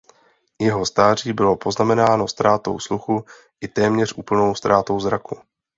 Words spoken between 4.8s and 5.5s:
zraku.